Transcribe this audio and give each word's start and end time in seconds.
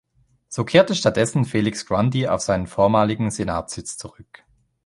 So 0.49 0.65
kehrte 0.65 0.95
stattdessen 0.95 1.45
Felix 1.45 1.85
Grundy 1.85 2.27
auf 2.27 2.41
seinen 2.41 2.65
vormaligen 2.65 3.29
Senatssitz 3.29 3.97
zurück. 3.99 4.43